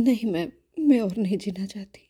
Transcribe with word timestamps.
नहीं 0.00 0.32
मैम 0.32 0.50
मैं 0.78 1.00
और 1.00 1.16
नहीं 1.16 1.38
जीना 1.38 1.66
चाहती। 1.66 2.00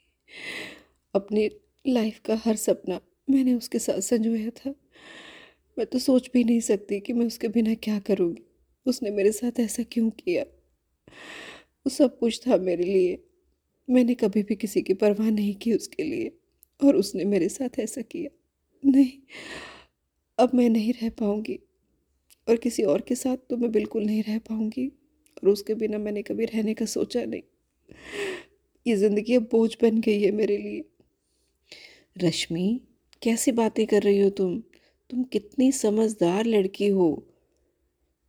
अपनी 1.14 1.50
लाइफ 1.88 2.20
का 2.20 2.40
हर 2.44 2.56
सपना 2.56 3.00
मैंने 3.30 3.54
उसके 3.54 3.78
साथ 3.78 4.00
संजोया 4.00 4.50
था। 4.50 4.74
मैं 5.78 5.86
तो 5.86 5.98
सोच 5.98 6.30
भी 6.34 6.44
नहीं 6.44 6.60
सकती 6.60 7.00
कि 7.00 7.12
मैं 7.12 7.26
उसके 7.26 7.48
बिना 7.48 7.74
क्या 7.74 7.98
करूँगी। 7.98 8.42
उसने 8.86 9.10
मेरे 9.10 9.32
साथ 9.32 9.60
ऐसा 9.60 9.82
क्यों 9.82 10.10
किया? 10.10 10.42
वो 10.42 11.90
सब 11.90 12.18
कुछ 12.18 12.40
था 12.48 12.56
मेरे 12.56 12.84
लिए। 12.84 13.18
मैंने 13.90 14.14
कभी 14.14 14.42
भी 14.42 14.54
किसी 14.54 14.82
की 14.82 14.94
परवाह 14.94 15.30
नहीं 15.30 15.54
की 15.54 15.72
उसके 15.72 16.02
लिए, 16.02 16.32
और 16.84 16.96
उसने 16.96 17.24
मेरे 17.24 17.48
साथ 17.48 17.78
ऐसा 17.78 18.00
किया। 18.00 18.30
नहीं, 18.84 19.10
अब 20.38 20.50
मैं 20.54 20.68
नहीं 20.68 20.92
रह 20.92 21.10
पाऊँगी, 21.10 21.58
और 22.48 22.56
किसी 22.56 22.82
और 22.82 23.00
के 23.00 23.14
साथ 23.14 23.36
तो 23.36 23.56
मैं 23.56 23.72
बिल्कुल 23.72 24.04
नहीं 24.04 24.22
रह 24.22 24.38
पाऊँगी, 24.38 24.88
और 25.42 25.48
उसके 25.48 25.74
बिना 25.74 25.98
मैंने 25.98 26.22
कभी 26.22 26.44
रहने 26.44 26.74
का 26.74 26.84
सोचा 26.84 27.24
नहीं। 27.24 27.42
ये 28.86 28.96
ज़िंदगी 28.96 29.34
अब 29.34 29.42
बोझ 29.42 29.76
बन 29.82 30.00
गई 30.00 30.22
है 30.22 30.30
मेरे 30.30 30.56
लिए। 30.56 30.84
रश्मि, 32.24 32.80
कैसी 33.22 33.52
बातें 33.52 33.86
कर 33.86 34.02
रही 34.02 34.20
हो 34.20 34.30
तुम? 34.30 34.62
तुम 35.10 35.22
कितनी 35.22 35.72
समझदार 35.72 36.46
लड़की 36.46 36.88
हो। 36.88 37.26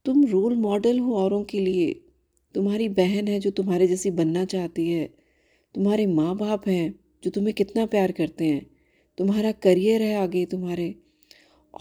तुम 0.06 0.26
रोल 0.26 0.56
मॉडल 0.56 1.00
हो 1.00 1.16
औरों 1.16 1.44
के 1.44 1.60
लिए। 1.60 2.02
तुम्हारी 2.56 2.90
बहन 2.90 3.28
है 3.28 3.40
जो 3.40 3.52
तुम्हारे 3.52 3.88
जैसी 3.88 4.12
बनना 4.12 4.46
चाहती 4.46 4.90
है। 4.90 5.06
तुम्हारे 5.76 6.08
माँ 6.08 6.38
बाप 6.38 6.68
हैं 6.68 7.00
जो 7.24 7.32
तुम्हें 7.32 7.54
कितना 7.54 7.86
प्यार 7.86 8.12
करते 8.12 8.46
हैं। 8.46 8.66
तुम्हारा 9.18 9.52
करियर 9.52 10.02
है 10.02 10.16
आगे 10.16 10.46
तुम्हारे। 10.46 10.96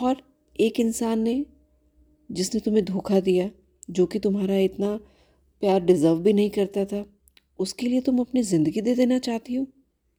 और 0.00 0.16
एक 0.60 0.80
इंसान 0.80 1.20
ने 1.20 1.46
जिसने 2.32 2.60
तुम्हें 2.60 2.84
धोखा 2.84 3.20
दिया, 3.20 3.50
जो 3.90 4.06
कि 4.06 4.18
तुम्हारा 4.18 4.58
इतना 4.58 4.96
प्यार 5.60 5.80
डिज़र्व 5.80 6.18
भी 6.18 6.32
नहीं 6.32 6.50
करता 6.50 6.84
था 6.84 7.19
उसके 7.60 7.86
लिए 7.88 8.00
तुम 8.00 8.18
अपनी 8.18 8.42
ज़िंदगी 8.42 8.80
दे 8.80 8.94
देना 8.94 9.18
चाहती 9.18 9.54
हो? 9.54 9.66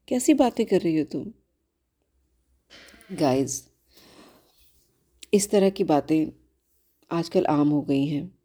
कैसी 0.07 0.33
बातें 0.33 0.65
कर 0.65 0.81
रही 0.81 0.97
हो 0.97 1.03
तुम? 1.03 1.31
गाइस 3.11 3.69
इस 5.33 5.49
तरह 5.49 5.69
की 5.69 5.83
बातें 5.83 6.31
आजकल 7.11 7.45
आम 7.45 7.69
हो 7.69 7.81
गई 7.81 8.05
हैं। 8.05 8.37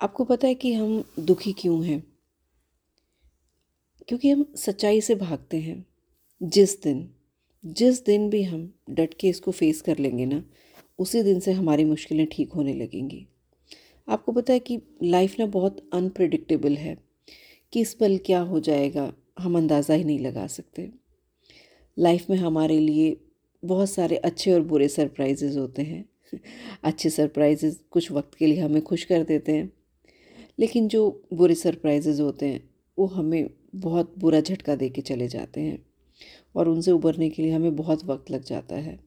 आपको 0.00 0.24
पता 0.24 0.48
है 0.48 0.54
कि 0.54 0.74
हम 0.74 1.04
दुखी 1.18 1.52
क्यों 1.52 1.84
हैं? 1.84 2.12
क्योंकि 4.08 4.30
हम 4.30 4.52
सच्चाई 4.56 5.00
से 5.00 5.14
भागते 5.14 5.60
हैं। 5.60 5.86
जिस 6.42 6.82
दिन 6.82 7.10
जिस 7.64 8.04
दिन 8.04 8.30
भी 8.30 8.42
हम 8.42 8.74
डट 8.90 9.14
के 9.14 9.28
इसको 9.28 9.50
फेस 9.50 9.80
कर 9.80 9.98
लेंगे 9.98 10.26
ना, 10.26 10.44
उसी 10.98 11.22
दिन 11.22 11.40
से 11.40 11.52
हमारी 11.52 11.84
मुश्किलें 11.84 12.26
ठीक 12.32 12.52
होने 12.52 12.74
लगेंगी। 12.74 13.26
आपको 14.08 14.32
पता 14.32 14.52
है 14.52 14.58
कि 14.58 14.80
लाइफ 15.02 15.38
ना 15.38 15.46
बहुत 15.46 15.90
अनप्रडिक्टेबल 15.92 16.76
है। 16.76 17.11
किस 17.72 17.94
पल 17.94 18.18
क्या 18.18 18.40
हो 18.40 18.60
जाएगा, 18.60 19.12
हम 19.38 19.56
अंदाज़ा 19.56 19.94
ही 19.94 20.04
नहीं 20.04 20.18
लगा 20.18 20.46
सकते। 20.46 20.90
लाइफ 21.98 22.30
में 22.30 22.36
हमारे 22.36 22.78
लिए 22.78 23.16
बहुत 23.64 23.90
सारे 23.90 24.16
अच्छे 24.16 24.52
और 24.52 24.60
बुरे 24.60 24.88
सरप्राइजेज़ 24.88 25.58
होते 25.58 25.82
हैं। 25.82 26.04
अच्छे 26.84 27.10
सरप्राइजेज़ 27.10 27.78
कुछ 27.90 28.12
वक्त 28.12 28.34
के 28.34 28.46
लिए 28.46 28.60
हमें 28.60 28.82
खुश 28.82 29.04
कर 29.04 29.22
देते 29.22 29.52
हैं, 29.52 29.72
लेकिन 30.58 30.88
जो 30.88 31.22
बुरे 31.34 31.54
सरप्राइजेज़ 31.54 32.22
होते 32.22 32.46
हैं, 32.46 32.70
वो 32.98 33.06
हमें 33.06 33.50
बहुत 33.74 34.14
बुरा 34.18 34.40
झटका 34.40 34.74
दे 34.74 34.88
के 34.88 35.00
चले 35.00 35.28
जाते 35.28 35.60
हैं 35.60 35.86
और 36.56 36.68
उनसे 36.68 36.90
उबरने 36.90 37.30
के 37.30 37.42
लिए 37.42 37.52
हमें 37.52 37.76
बहुत 37.76 38.04
वक्त 38.04 38.30
लग 38.30 38.44
जाता 38.44 38.76
है। 38.76 38.98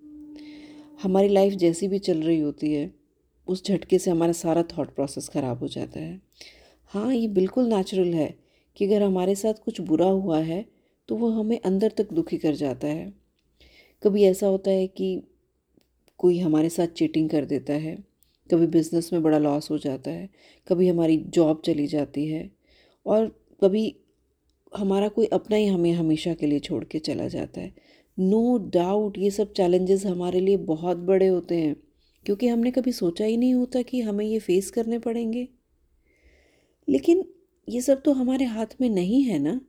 हमारी 1.03 1.27
लाइफ 1.27 1.53
जैसी 1.53 1.87
भी 1.87 1.99
चल 1.99 2.21
रही 2.21 2.39
होती 2.39 2.73
है, 2.73 2.91
उस 3.47 3.65
झटके 3.65 3.99
से 3.99 4.11
हमारा 4.11 4.31
सारा 4.31 4.63
थॉट 4.63 4.95
प्रोसेस 4.95 5.29
ख़राब 5.29 5.59
हो 5.59 5.67
जाता 5.67 5.99
है। 5.99 6.21
हाँ 6.85 7.13
ये 7.13 7.27
बिल्कुल 7.27 7.65
नेचुरल 7.65 8.13
है 8.13 8.44
कि 8.77 8.85
अगर 8.85 9.03
हमारे 9.03 9.35
साथ 9.35 9.53
कुछ 9.53 9.81
बुरा 9.81 10.07
हुआ 10.07 10.39
है 10.39 10.65
तो 11.09 11.15
वो 11.15 11.29
हमें 11.29 11.59
अंदर 11.59 11.91
तक 11.97 12.13
दुखी 12.13 12.37
कर 12.37 12.55
जाता 12.55 12.87
है। 12.87 13.13
कभी 14.03 14.23
ऐसा 14.23 14.47
होता 14.47 14.71
है 14.71 14.87
कि 14.87 15.21
कोई 16.17 16.39
हमारे 16.39 16.69
साथ 16.69 16.87
चीटिंग 16.87 17.29
कर 17.29 17.45
देता 17.45 17.73
है, 17.73 17.95
कभी 18.49 18.67
बिज़नेस 18.67 19.13
में 19.13 19.23
बड़ा 19.23 19.37
लॉस 19.37 19.71
हो 19.71 19.77
जाता 19.77 20.11
है, 20.11 20.29
कभी 20.67 20.87
हमारी 20.87 21.17
जॉब 21.17 21.61
चली 21.65 21.87
जाती 21.87 22.25
है, 22.27 22.49
और 23.05 23.27
कभी 23.63 23.95
हमारा 24.77 25.07
कोई 25.07 25.25
अपना 25.25 25.57
ही 25.57 25.65
हमें 25.65 25.91
हमेशा 25.91 26.33
के 26.33 26.47
लिए 26.47 26.59
छोड़ 26.59 26.83
के 26.83 26.99
चला 26.99 27.27
जाता 27.27 27.61
है। 27.61 27.73
नो 28.19 28.57
no 28.57 28.73
डाउट 28.73 29.17
ये 29.17 29.31
सब 29.31 29.53
चैलेंजेस 29.53 30.05
हमारे 30.05 30.39
लिए 30.39 30.57
बहुत 30.57 30.97
बड़े 30.97 31.27
होते 31.27 31.55
हैं, 31.55 31.75
क्योंकि 32.25 32.47
हमने 32.47 32.71
कभी 32.71 32.91
सोचा 32.91 33.25
ही 33.25 33.37
नहीं 33.37 33.53
होता 33.53 33.81
कि 33.81 34.01
हमें 34.01 34.25
ये 34.25 34.39
फेस 34.39 34.71
करने 34.71 34.99
पड़ेंगे। 34.99 35.47
लेकिन 36.89 37.23
ये 37.69 37.81
सब 37.81 38.01
तो 38.01 38.13
हमारे 38.13 38.45
हाथ 38.45 38.65
में 38.81 38.89
नहीं 38.89 39.23
है 39.23 39.39
ना? 39.39 39.61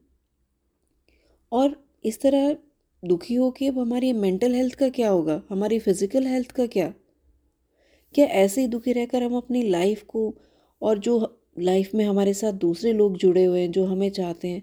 और 1.53 1.85
इस 2.05 2.21
तरह 2.21 2.57
दुखी 3.05 3.35
हो 3.35 3.51
के 3.51 3.69
अब 3.69 3.79
हमारी 3.79 4.13
मेंटल 4.13 4.55
हेल्थ 4.55 4.75
का 4.75 4.89
क्या 4.89 5.09
होगा? 5.09 5.43
हमारी 5.51 5.79
फ़िज़िकल 5.79 6.27
हेल्थ 6.27 6.51
का 6.51 6.67
क्या? 6.67 6.95
क्या 8.15 8.27
ऐसे 8.27 8.61
ही 8.61 8.67
दुखी 8.67 8.93
रहकर 8.93 9.23
हम 9.23 9.37
अपनी 9.37 9.63
लाइफ 9.63 10.03
को 10.03 10.35
और 10.83 10.99
जो 10.99 11.43
लाइफ 11.59 11.91
में 11.95 12.05
हमारे 12.05 12.35
साथ 12.35 12.53
दूसरे 12.53 12.93
लोग 12.93 13.17
जुड़े 13.17 13.45
हुए 13.45 13.61
हैं, 13.61 13.71
जो 13.73 13.85
हमें 13.87 14.11
चाहते 14.11 14.49
हैं, 14.49 14.63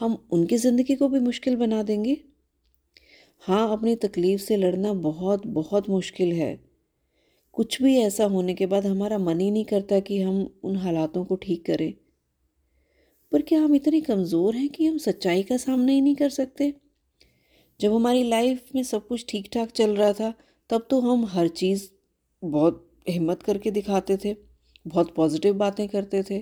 हम 0.00 0.28
उनकी 0.30 0.56
ज़िंदगी 0.56 0.94
को 0.94 1.08
भी 1.08 1.20
मुश्किल 1.20 1.56
बना 1.56 1.82
देंगे? 1.82 2.20
हाँ 3.40 3.72
अपनी 3.72 3.96
तकलीफ़ 3.96 4.40
से 4.40 4.56
लड़ना 4.56 4.92
बहुत 4.92 5.46
बहुत 5.46 5.88
मुश्किल 5.88 6.32
है। 6.32 6.60
कुछ 7.52 7.82
भी 7.82 7.96
ऐसा 7.98 8.24
होने 8.24 8.54
के 8.54 8.66
बाद 8.66 8.86
हमारा 8.86 9.18
मन 9.18 9.40
ही 9.40 9.50
नहीं 9.50 9.64
करता 9.64 10.00
कि 10.00 10.22
हम 10.22 10.60
उन 10.64 10.76
हालातों 10.76 11.24
को 11.24 11.36
ठीक 11.36 11.66
करें। 11.66 11.94
पर 13.32 13.42
क्या 13.42 13.60
हम 13.62 13.74
इतने 13.74 14.00
कमज़ोर 14.00 14.56
हैं 14.56 14.68
कि 14.68 14.86
हम 14.86 14.98
सच्चाई 14.98 15.42
का 15.42 15.56
सामना 15.56 15.92
ही 15.92 16.00
नहीं 16.00 16.14
कर 16.14 16.30
सकते? 16.30 16.72
जब 17.80 17.94
हमारी 17.94 18.22
लाइफ 18.22 18.64
में 18.74 18.82
सब 18.82 19.06
कुछ 19.06 19.24
ठीक 19.28 19.48
ठाक 19.52 19.70
चल 19.70 19.96
रहा 19.96 20.12
था, 20.12 20.32
तब 20.70 20.86
तो 20.90 21.00
हम 21.00 21.24
हर 21.24 21.48
चीज़ 21.48 21.88
बहुत 22.42 22.88
हिम्मत 23.08 23.42
करके 23.42 23.70
दिखाते 23.70 24.16
थे, 24.16 24.36
बहुत 24.86 25.14
पॉजिटिव 25.14 25.54
बातें 25.54 25.88
करते 25.88 26.22
थे। 26.22 26.38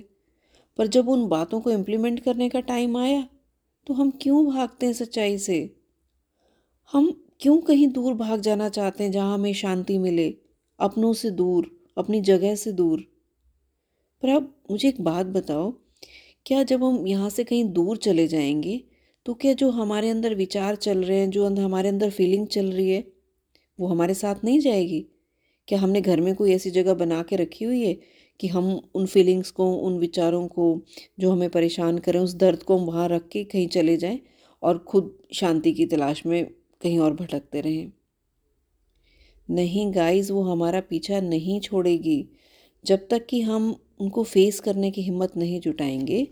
पर 0.77 0.87
जब 0.87 1.09
उन 1.09 1.27
बातों 1.27 1.59
को 1.61 1.71
इम्प्लीमेंट 1.71 2.19
करने 2.19 2.49
का 2.49 2.59
टाइम 2.59 2.97
आया 2.97 3.27
तो 3.87 3.93
हम 3.93 4.11
क्यों 4.21 4.45
भागते 4.45 4.85
हैं 4.85 4.93
सच्चाई 4.93 5.37
से? 5.37 5.75
हम 6.93 7.11
क्यों 7.39 7.57
कहीं 7.61 7.87
दूर 7.87 8.13
भाग 8.13 8.41
जाना 8.41 8.69
चाहते 8.69 9.03
हैं 9.03 9.11
जहाँ 9.11 9.33
हमें 9.33 9.53
शांति 9.53 9.97
मिले, 9.97 10.29
अपनों 10.79 11.13
से 11.13 11.31
दूर, 11.31 11.71
अपनी 11.97 12.21
जगह 12.21 12.55
से 12.55 12.71
दूर? 12.71 12.99
पर 14.23 14.29
अब 14.29 14.53
मुझे 14.71 14.87
एक 14.89 15.01
बात 15.01 15.25
बताओ 15.25 15.73
क्या 16.45 16.61
जब 16.63 16.83
हम 16.83 17.07
यहाँ 17.07 17.29
से 17.29 17.43
कहीं 17.43 17.63
दूर 17.73 17.97
चले 17.97 18.27
जाएँगे 18.27 18.81
तो 19.25 19.33
क्या 19.33 19.53
जो 19.53 19.69
हमारे 19.71 20.09
अंदर 20.09 20.35
विचार 20.35 20.75
चल 20.75 21.03
रहे 21.03 21.17
हैं, 21.19 21.29
जो 21.29 21.45
हमारे 21.45 21.89
अंदर 21.89 22.09
फीलिंग 22.09 22.47
चल 22.47 22.71
रही 22.71 22.89
है, 22.89 23.03
वो 23.79 23.87
हमारे 23.87 24.13
साथ 24.13 24.35
नहीं 24.43 24.59
जाएगी? 24.59 25.05
क्या 25.67 25.79
हमने 25.79 26.01
घर 26.01 26.21
में 26.21 26.33
कोई 26.35 26.53
ऐसी 26.53 26.69
जगह 26.71 26.93
बना 26.93 27.21
के 27.23 27.35
रखी 27.35 27.65
हुई 27.65 27.85
है 27.85 27.93
कि 28.39 28.47
हम 28.47 28.81
उन 28.95 29.05
फीलिंग्स 29.05 29.51
को, 29.51 29.73
उन 29.73 29.97
विचारों 29.99 30.47
को, 30.47 30.81
जो 31.19 31.31
हमें 31.31 31.49
परेशान 31.49 31.97
करें, 31.97 32.19
उस 32.19 32.35
दर्द 32.35 32.63
को 32.63 32.77
हम 32.77 32.85
वहाँ 32.85 33.07
रख 33.09 33.27
के 33.27 33.43
कहीं 33.43 33.67
चले 33.67 33.97
जाएँ 33.97 34.19
और 34.63 34.77
खुद 34.77 35.17
शांति 35.33 35.73
की 35.73 35.85
तलाश 35.85 36.25
में 36.25 36.45
कहीं 36.81 36.99
और 36.99 37.13
भटकते 37.13 37.61
रहें? 37.61 37.91
नहीं 39.49 39.91
गाइस 39.95 40.31
वो 40.31 40.43
हमारा 40.43 40.79
पीछा 40.81 41.19
नहीं 41.21 41.59
छोड़ेगी। 41.59 42.29
जब 42.85 43.07
तक 43.07 43.25
कि 43.25 43.41
हम 43.41 43.75
उनको 43.99 44.23
फेस 44.23 44.59
करने 44.59 44.91
की 44.91 45.01
हिम्मत 45.01 45.37
नहीं 45.37 45.59
जुटाएँगे, 45.59 46.27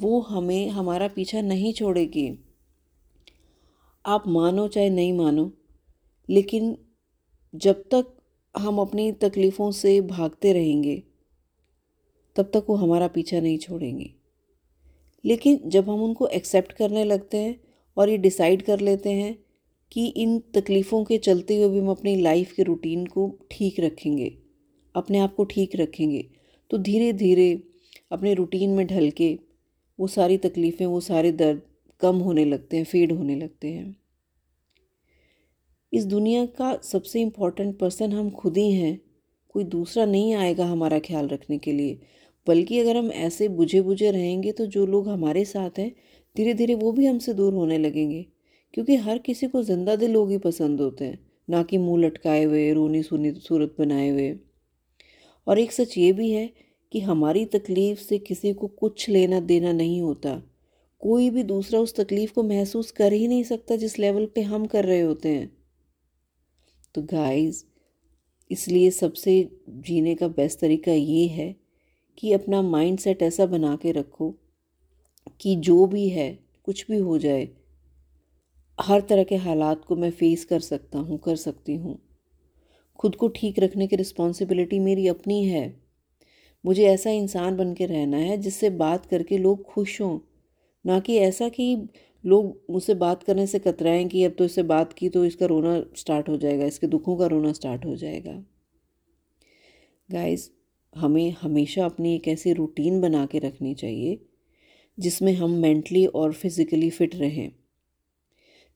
वो 0.00 0.20
हमें, 0.20 0.68
हमारा 0.68 1.08
पीछा 1.08 1.40
नहीं 1.40 1.72
छोड़ेगी। 1.72 2.38
आप 4.06 4.24
मानो 4.26 4.68
चाहे 4.68 4.90
नहीं 4.90 5.12
मानो, 5.12 5.52
लेकिन 6.30 6.78
जब 7.54 7.82
तक 7.82 8.16
हम 8.56 8.78
अपनी 8.78 9.12
तकलीफ़ों 9.12 9.70
से 9.70 10.00
भागते 10.00 10.52
रहेंगे, 10.52 11.02
तब 12.36 12.42
तक 12.42 12.66
वो 12.68 12.74
हमारा 12.74 13.08
पीछा 13.08 13.40
नहीं 13.40 13.58
छोड़ेंगे। 13.58 14.14
लेकिन 15.24 15.60
जब 15.66 15.90
हम 15.90 16.02
उनको 16.02 16.26
एक्सेप्ट 16.26 16.72
करने 16.72 17.04
लगते 17.04 17.36
हैं 17.36 17.60
और 17.96 18.08
ये 18.08 18.16
डिसाइड 18.16 18.62
कर 18.62 18.80
लेते 18.80 19.10
हैं 19.10 19.44
कि 19.92 20.06
इन 20.06 20.38
तकलीफ़ों 20.38 21.04
के 21.04 21.18
चलते 21.18 21.56
हुए 21.56 21.68
भी 21.68 21.78
हम 21.78 21.90
अपनी 21.90 22.16
लाइफ 22.16 22.52
के 22.52 22.62
रूटीन 22.62 23.06
को 23.06 23.38
ठीक 23.50 23.80
रखेंगे 23.80 24.39
अपने 24.94 25.18
आप 25.18 25.34
को 25.34 25.44
ठीक 25.44 25.76
रखेंगे 25.76 26.24
तो 26.70 26.78
धीरे 26.78 27.12
धीरे 27.14 27.52
अपने 28.12 28.34
रूटीन 28.34 28.70
में 28.70 28.86
ढल 28.86 29.10
के 29.12 29.38
वो 29.98 30.06
सारी 30.08 30.36
तकलीफ़ें, 30.38 30.86
वो 30.86 31.00
सारे 31.00 31.32
दर्द 31.32 31.62
कम 32.00 32.16
होने 32.18 32.44
लगते 32.44 32.76
हैं 32.76 32.84
फेड 32.84 33.12
होने 33.12 33.36
लगते 33.36 33.68
हैं। 33.68 33.96
इस 35.92 36.04
दुनिया 36.06 36.44
का 36.54 36.74
सबसे 36.82 37.20
इम्पोर्टेंट 37.20 37.76
पर्सन 37.78 38.12
हम 38.12 38.30
खुद 38.32 38.56
ही 38.56 38.70
हैं, 38.72 39.00
कोई 39.54 39.64
दूसरा 39.66 40.04
नहीं 40.06 40.34
आएगा 40.34 40.66
हमारा 40.66 40.98
ख्याल 40.98 41.28
रखने 41.28 41.58
के 41.58 41.72
लिए। 41.72 41.98
बल्कि 42.46 42.78
अगर 42.78 42.96
हम 42.96 43.10
ऐसे 43.12 43.48
बुझे 43.50 43.80
बुझे 43.82 44.10
रहेंगे 44.10 44.52
तो 44.52 44.66
जो 44.66 44.84
लोग 44.86 45.08
हमारे 45.08 45.44
साथ 45.44 45.78
हैं 45.78 45.90
धीरे 46.36 46.54
धीरे 46.54 46.74
वो 46.74 46.92
भी 46.92 47.06
हमसे 47.06 47.34
दूर 47.34 47.54
होने 47.54 47.78
लगेंगे। 47.78 48.24
क्योंकि 48.74 48.96
हर 48.98 49.18
किसी 49.18 49.46
को 49.48 49.62
ज़िंदा 49.62 49.96
दिल 49.96 50.10
लोग 50.10 50.30
ही 50.30 50.38
पसंद 50.38 50.80
होते 50.80 51.04
हैं, 51.04 51.18
ना 51.48 51.62
कि 51.62 51.78
मुँह 51.78 52.00
लटकाए 52.00 52.44
हुए 52.44 52.72
रोनी 52.72 53.02
सुनी 53.02 53.32
सूरत 53.32 53.74
बनाए 53.78 54.08
हुए। 54.08 54.30
और 55.50 55.58
एक 55.58 55.72
सच 55.72 55.98
ये 55.98 56.12
भी 56.12 56.30
है 56.30 56.50
कि 56.92 57.00
हमारी 57.00 57.44
तकलीफ़ 57.44 57.98
से 57.98 58.18
किसी 58.18 58.52
को 58.52 58.66
कुछ 58.66 59.08
लेना 59.08 59.40
देना 59.40 59.72
नहीं 59.72 60.00
होता। 60.02 60.42
कोई 61.00 61.30
भी 61.30 61.42
दूसरा 61.42 61.80
उस 61.80 61.94
तकलीफ़ 61.94 62.32
को 62.32 62.42
महसूस 62.42 62.90
कर 62.90 63.12
ही 63.12 63.28
नहीं 63.28 63.44
सकता 63.44 63.76
जिस 63.76 63.98
लेवल 63.98 64.26
पे 64.26 64.40
हम 64.40 64.66
कर 64.66 64.84
रहे 64.84 65.00
होते 65.00 65.28
हैं। 65.28 65.56
तो 66.94 67.02
गाइस 67.02 67.64
इसलिए 68.50 68.90
सबसे 68.90 69.50
जीने 69.68 70.14
का 70.14 70.28
बेस्ट 70.28 70.58
तरीका 70.58 70.92
ये 70.92 71.26
है 71.26 71.56
कि 72.18 72.32
अपना 72.32 72.62
माइंड 72.62 72.98
सेट 72.98 73.22
ऐसा 73.22 73.46
बना 73.46 73.76
के 73.76 73.92
रखो 73.92 74.34
कि 75.40 75.56
जो 75.56 75.86
भी 75.86 76.08
है, 76.08 76.38
कुछ 76.64 76.86
भी 76.90 76.98
हो 76.98 77.18
जाए, 77.18 77.48
हर 78.80 79.00
तरह 79.00 79.24
के 79.24 79.36
हालात 79.36 79.84
को 79.84 79.96
मैं 79.96 80.10
फेस 80.10 80.44
कर 80.44 80.60
सकता 80.60 80.98
हूँ, 80.98 81.18
कर 81.18 81.36
सकती 81.36 81.74
हूँ। 81.74 81.98
खुद 83.00 83.14
को 83.16 83.28
ठीक 83.28 83.58
रखने 83.58 83.86
की 83.86 83.96
रिस्पॉन्सिबिलिटी 83.96 84.78
मेरी 84.78 85.06
अपनी 85.08 85.44
है। 85.44 85.64
मुझे 86.64 86.84
ऐसा 86.84 87.10
इंसान 87.10 87.56
बन 87.56 87.72
के 87.74 87.86
रहना 87.86 88.16
है 88.16 88.36
जिससे 88.36 88.70
बात 88.70 89.06
करके 89.06 89.38
लोग 89.38 89.62
खुश 89.64 90.00
हों। 90.00 90.18
ना 90.84 90.98
कि 91.00 91.16
ऐसा 91.18 91.48
कि 91.48 91.76
लोग 92.24 92.60
मुझसे 92.70 92.94
बात 92.94 93.22
करने 93.22 93.46
से 93.46 93.58
कतराएँ 93.58 94.06
कि 94.08 94.24
अब 94.24 94.34
तो 94.38 94.44
इससे 94.44 94.62
बात 94.62 94.92
की 94.92 95.08
तो 95.08 95.24
इसका 95.24 95.46
रोना 95.46 95.82
स्टार्ट 95.96 96.28
हो 96.28 96.36
जाएगा, 96.36 96.64
इसके 96.64 96.86
दुखों 96.86 97.16
का 97.16 97.26
रोना 97.26 97.52
स्टार्ट 97.52 97.84
हो 97.84 97.96
जाएगा। 97.96 98.32
गाइस 100.08 100.50
हमें 100.96 101.30
हमेशा 101.40 101.84
अपनी 101.84 102.14
एक 102.14 102.28
ऐसी 102.28 102.52
रूटीन 102.52 103.00
बना 103.00 103.24
के 103.26 103.38
रखनी 103.38 103.74
चाहिए 103.74 104.18
जिसमें 104.98 105.32
हम 105.32 105.50
मेंटली 105.52 106.04
और 106.06 106.32
फिज़िकली 106.32 106.90
फ़िट 106.90 107.14
रहें। 107.14 107.50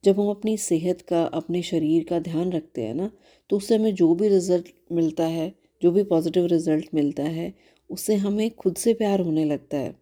जब 0.04 0.20
हम 0.20 0.28
अपनी 0.30 0.56
सेहत 0.58 1.00
का, 1.02 1.22
अपने 1.24 1.62
शरीर 1.62 2.04
का 2.04 2.18
ध्यान 2.20 2.52
रखते 2.52 2.82
हैं 2.82 2.94
ना 2.94 3.10
तो 3.50 3.56
उससे 3.56 3.76
हमें 3.76 3.94
जो 3.94 4.14
भी 4.14 4.28
रिज़ल्ट 4.28 4.68
मिलता 4.92 5.26
है, 5.26 5.52
जो 5.82 5.90
भी 5.90 6.02
पॉजिटिव 6.04 6.46
रिज़ल्ट 6.46 6.88
मिलता 6.94 7.22
है, 7.22 7.52
उससे 7.90 8.14
हमें 8.16 8.50
खुद 8.50 8.76
से 8.76 8.94
प्यार 8.94 9.20
होने 9.20 9.44
लगता 9.44 9.76
है। 9.76 9.94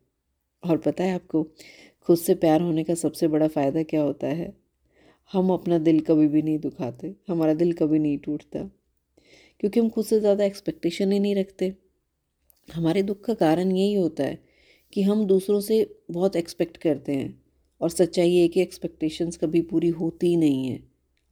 और 0.62 0.76
पता 0.78 1.04
है 1.04 1.14
आपको, 1.14 1.42
खुद 2.08 2.18
से 2.18 2.34
प्यार 2.34 2.60
होने 2.60 2.84
का 2.84 2.94
सबसे 2.94 3.28
बड़ा 3.28 3.48
फ़ायदा 3.48 3.82
क्या 3.82 4.02
होता 4.02 4.26
है? 4.26 4.52
हम 5.30 5.50
अपना 5.50 5.78
दिल 5.78 6.00
कभी 6.00 6.26
भी 6.28 6.42
नहीं 6.42 6.58
दुखाते, 6.58 7.14
हमारा 7.28 7.54
दिल 7.54 7.72
कभी 7.72 7.98
नहीं 7.98 8.18
टूटता, 8.18 8.62
क्योंकि 9.60 9.80
हम 9.80 9.88
खुद 9.88 10.04
से 10.04 10.20
ज़्यादा 10.20 10.44
एक्सपेक्टेशन 10.44 11.12
ही 11.12 11.18
नहीं 11.20 11.34
रखते। 11.36 11.72
हमारे 12.68 13.02
दुख 13.02 13.24
का 13.24 13.34
कारण 13.34 13.70
यही 13.72 13.94
होता 13.94 14.24
है 14.24 14.38
कि 14.92 15.02
हम 15.02 15.24
दूसरों 15.26 15.60
से 15.60 15.86
बहुत 16.10 16.36
एक्सपेक्ट 16.36 16.76
करते 16.76 17.12
हैं। 17.12 17.41
और 17.82 17.90
सच्चाई 17.90 18.30
ये 18.30 18.48
कि 18.48 18.60
एक्सपेक्टेशंस 18.60 19.36
कभी 19.36 19.60
पूरी 19.62 19.88
होती 19.90 20.26
ही 20.26 20.36
नहीं 20.36 20.66
है। 20.66 20.82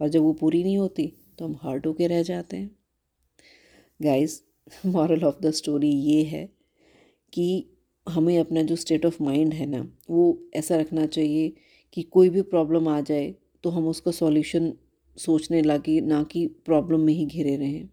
और 0.00 0.08
जब 0.08 0.22
वो 0.22 0.32
पूरी 0.32 0.62
नहीं 0.64 0.78
होती 0.78 1.12
तो 1.38 1.44
हम 1.44 1.58
हर्ट 1.62 1.86
होके 1.86 2.06
रह 2.06 2.22
जाते 2.22 2.56
हैं। 2.56 2.70
Guys 4.00 4.42
moral 4.86 5.24
of 5.24 5.40
the 5.42 5.50
story 5.50 5.90
ये 5.90 6.22
है 6.22 6.48
कि 7.32 7.64
हमें 8.06 8.38
अपना 8.38 8.62
जो 8.62 8.76
स्टेट 8.76 9.06
ऑफ़ 9.06 9.22
माइंड 9.22 9.54
है 9.54 9.66
ना, 9.66 9.86
वो 10.10 10.42
ऐसा 10.54 10.76
रखना 10.76 11.06
चाहिए 11.06 11.52
कि 11.92 12.02
कोई 12.02 12.30
भी 12.30 12.42
प्रॉब्लम 12.42 12.88
आ 12.88 13.00
जाए 13.00 13.34
तो 13.64 13.70
हम 13.70 13.88
उसका 13.88 14.10
सॉल्यूशन 14.10 14.72
सोचने 15.16 15.62
लगे, 15.62 16.00
ना 16.00 16.22
कि 16.22 16.46
प्रॉब्लम 16.46 17.00
में 17.00 17.12
ही 17.14 17.26
घिरे 17.26 17.56
रहें। 17.56 17.88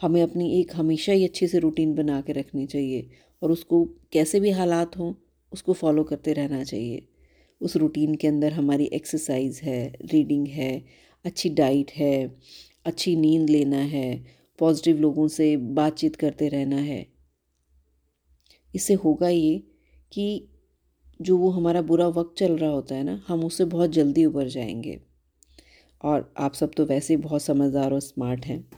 हमें 0.00 0.22
अपनी 0.22 0.50
एक 0.60 0.72
हमेशा 0.74 1.12
ही 1.12 1.24
अच्छे 1.24 1.46
से 1.46 1.58
रूटीन 1.58 1.94
बना 1.94 2.20
के 2.20 2.32
रखनी 2.32 2.66
चाहिए 2.66 3.08
और 3.42 3.52
उसको 3.52 3.84
कैसे 4.12 4.40
भी 4.40 4.50
हालात 4.50 4.96
हों, 4.98 5.12
उसको 5.52 5.72
फॉलो 5.72 6.04
करते 6.04 6.32
रहना 6.32 6.62
चाहिए। 6.64 7.07
उस 7.60 7.76
रूटीन 7.76 8.14
के 8.14 8.28
अंदर 8.28 8.52
हमारी 8.52 8.84
एक्सरसाइज 8.84 9.60
है 9.62 9.94
रीडिंग 10.04 10.48
है, 10.48 10.84
अच्छी 11.24 11.48
डाइट 11.48 11.90
है, 11.90 12.38
अच्छी 12.84 13.16
नींद 13.16 13.50
लेना 13.50 13.76
है 13.76 14.24
पॉजिटिव 14.58 14.98
लोगों 14.98 15.28
से 15.28 15.56
बातचीत 15.56 16.16
करते 16.16 16.48
रहना 16.48 16.76
है। 16.76 17.06
इससे 18.74 18.94
होगा 18.94 19.28
ये 19.28 19.62
कि 20.12 20.48
जो 21.22 21.38
वो 21.38 21.50
हमारा 21.50 21.82
बुरा 21.82 22.08
वक्त 22.08 22.38
चल 22.38 22.56
रहा 22.56 22.70
होता 22.70 22.94
है 22.94 23.04
ना, 23.04 23.24
हम 23.28 23.44
उससे 23.44 23.64
बहुत 23.64 23.90
जल्दी 23.90 24.24
उबर 24.24 24.48
जाएँगे। 24.48 25.00
और 26.02 26.34
आप 26.36 26.54
सब 26.54 26.70
तो 26.76 26.84
वैसे 26.84 27.16
बहुत 27.16 27.42
समझदार 27.42 27.92
और 27.92 28.00
स्मार्ट 28.00 28.46
हैं। 28.46 28.70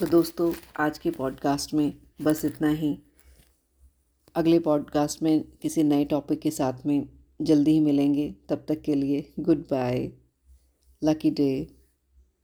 तो 0.00 0.06
दोस्तों, 0.06 0.52
आज 0.76 0.98
के 0.98 1.10
पॉडकास्ट 1.10 1.74
में 1.74 1.94
बस 2.22 2.44
इतना 2.44 2.70
ही। 2.70 2.98
अगले 4.34 4.58
पॉडकास्ट 4.58 5.22
में 5.22 5.44
किसी 5.62 5.82
नए 5.82 6.04
टॉपिक 6.04 6.40
के 6.40 6.50
साथ 6.50 6.86
में 6.86 7.15
जल्दी 7.40 7.70
ही 7.70 7.80
मिलेंगे। 7.80 8.34
तब 8.48 8.64
तक 8.68 8.82
के 8.82 8.94
लिए 8.94 9.32
गुड 9.40 9.58
बाय। 9.58 10.12
Lucky 11.04 11.30
day 11.30 11.75